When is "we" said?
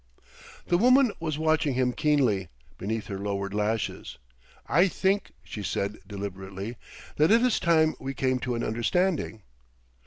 7.99-8.15